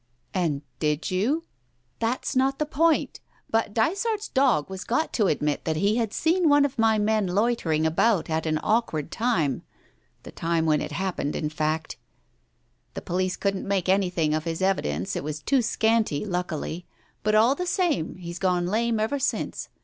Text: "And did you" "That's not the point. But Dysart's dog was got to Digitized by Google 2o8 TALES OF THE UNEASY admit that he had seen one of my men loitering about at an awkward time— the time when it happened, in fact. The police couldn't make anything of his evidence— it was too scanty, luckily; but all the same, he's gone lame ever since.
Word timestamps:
"And 0.33 0.63
did 0.79 1.11
you" 1.11 1.43
"That's 1.99 2.35
not 2.35 2.57
the 2.57 2.65
point. 2.65 3.19
But 3.51 3.71
Dysart's 3.71 4.29
dog 4.29 4.67
was 4.67 4.83
got 4.83 5.13
to 5.13 5.25
Digitized 5.25 5.25
by 5.27 5.29
Google 5.29 5.29
2o8 5.29 5.35
TALES 5.35 5.35
OF 5.35 5.43
THE 5.43 5.43
UNEASY 5.45 5.53
admit 5.53 5.65
that 5.65 5.79
he 5.89 5.95
had 5.97 6.13
seen 6.13 6.49
one 6.49 6.65
of 6.65 6.79
my 6.79 6.97
men 6.97 7.27
loitering 7.27 7.85
about 7.85 8.29
at 8.31 8.45
an 8.47 8.59
awkward 8.63 9.11
time— 9.11 9.61
the 10.23 10.31
time 10.31 10.65
when 10.65 10.81
it 10.81 10.93
happened, 10.93 11.35
in 11.35 11.49
fact. 11.51 11.97
The 12.95 13.03
police 13.03 13.37
couldn't 13.37 13.67
make 13.67 13.87
anything 13.89 14.33
of 14.33 14.45
his 14.45 14.63
evidence— 14.63 15.15
it 15.15 15.23
was 15.23 15.39
too 15.39 15.61
scanty, 15.61 16.25
luckily; 16.25 16.87
but 17.21 17.35
all 17.35 17.53
the 17.53 17.67
same, 17.67 18.15
he's 18.15 18.39
gone 18.39 18.65
lame 18.65 18.99
ever 18.99 19.19
since. 19.19 19.69